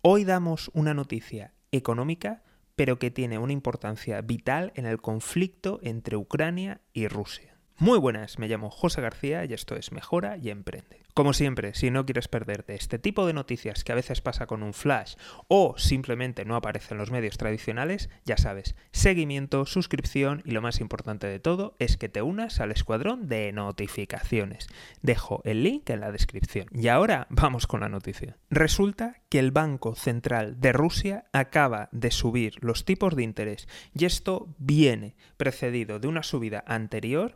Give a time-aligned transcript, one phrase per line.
[0.00, 2.44] Hoy damos una noticia económica,
[2.76, 7.58] pero que tiene una importancia vital en el conflicto entre Ucrania y Rusia.
[7.78, 11.02] Muy buenas, me llamo José García y esto es Mejora y Emprende.
[11.18, 14.62] Como siempre, si no quieres perderte este tipo de noticias que a veces pasa con
[14.62, 15.16] un flash
[15.48, 20.78] o simplemente no aparece en los medios tradicionales, ya sabes, seguimiento, suscripción y lo más
[20.78, 24.68] importante de todo es que te unas al escuadrón de notificaciones.
[25.02, 26.68] Dejo el link en la descripción.
[26.70, 28.36] Y ahora vamos con la noticia.
[28.48, 34.04] Resulta que el Banco Central de Rusia acaba de subir los tipos de interés y
[34.04, 37.34] esto viene precedido de una subida anterior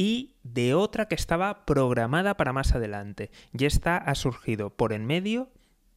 [0.00, 3.30] y de otra que estaba programada para más adelante.
[3.52, 5.50] Y esta ha surgido por en medio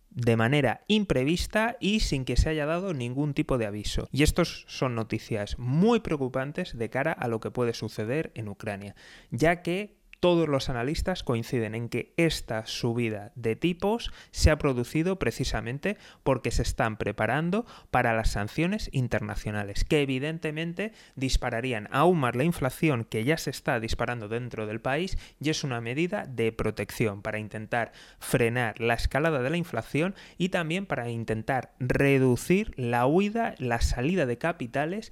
[0.10, 4.10] de manera imprevista y sin que se haya dado ningún tipo de aviso.
[4.12, 8.94] Y estos son noticias muy preocupantes de cara a lo que puede suceder en Ucrania,
[9.32, 15.20] ya que todos los analistas coinciden en que esta subida de tipos se ha producido
[15.20, 22.46] precisamente porque se están preparando para las sanciones internacionales, que evidentemente dispararían aún más la
[22.46, 27.22] inflación que ya se está disparando dentro del país y es una medida de protección
[27.22, 33.56] para intentar frenar la escalada de la inflación y también para intentar reducir la huida,
[33.58, 35.12] la salida de capitales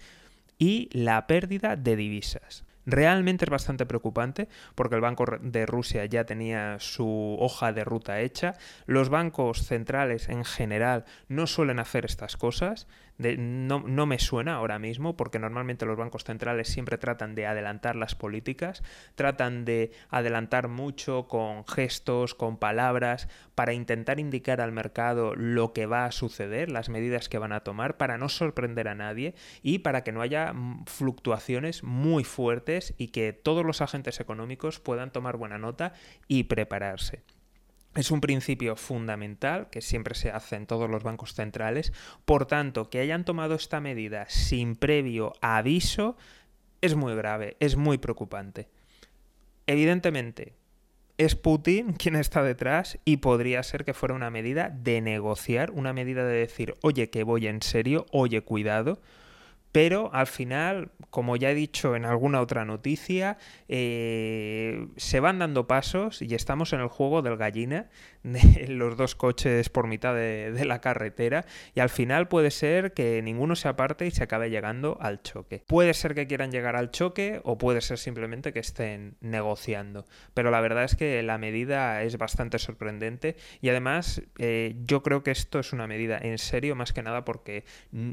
[0.58, 2.64] y la pérdida de divisas.
[2.86, 8.20] Realmente es bastante preocupante porque el Banco de Rusia ya tenía su hoja de ruta
[8.22, 8.56] hecha.
[8.86, 12.88] Los bancos centrales en general no suelen hacer estas cosas
[13.38, 18.16] no, me suena ahora mismo, porque normalmente los bancos centrales siempre tratan de adelantar las
[18.16, 18.84] políticas,
[19.16, 25.86] tratan de adelantar mucho con gestos, con palabras, para intentar indicar al mercado lo que
[25.86, 29.80] va a suceder, las medidas que van a tomar, para no sorprender a nadie y
[29.80, 35.12] para que no haya mm, fluctuaciones muy fuertes y que todos los agentes económicos puedan
[35.12, 35.94] tomar buena nota
[36.28, 37.24] y prepararse.
[37.96, 41.92] Es un principio fundamental que siempre se hace en todos los bancos centrales.
[42.24, 46.16] Por tanto, que hayan tomado esta medida sin previo aviso
[46.80, 48.70] es muy grave, es muy preocupante.
[49.68, 50.56] Evidentemente,
[51.18, 55.94] es Putin quien está detrás y podría ser que fuera una medida de negociar, una
[55.94, 59.02] medida de decir, oye, que voy en serio, oye, cuidado,
[59.72, 63.38] pero al final, como ya he dicho en alguna otra noticia,
[63.68, 67.90] eh, se van dando pasos y estamos en el juego del gallina,
[68.24, 73.22] de los dos coches por mitad de, la carretera, y al final puede ser que
[73.22, 75.64] ninguno se aparte y se acabe llegando al choque.
[75.66, 80.52] Puede ser que quieran llegar al choque o puede ser simplemente que estén negociando, pero
[80.52, 85.32] la verdad es que la medida es bastante sorprendente y además eh, yo creo que
[85.32, 87.64] esto es una medida en serio más que nada porque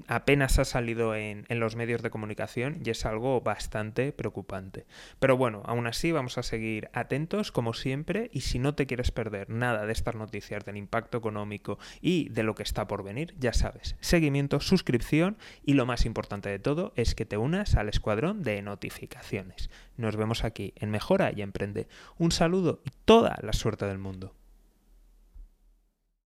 [0.06, 4.86] apenas ha salido en en los medios de comunicación y es algo bastante preocupante.
[5.18, 9.10] Pero bueno, aún así vamos a seguir atentos como siempre y si no te quieres
[9.10, 13.34] perder nada de estas noticias del impacto económico y de lo que está por venir,
[13.38, 17.88] ya sabes, seguimiento, suscripción y lo más importante de todo es que te unas al
[17.88, 19.70] escuadrón de notificaciones.
[19.96, 21.88] Nos vemos aquí en Mejora y Emprende.
[22.18, 24.34] Un saludo y toda la suerte del mundo.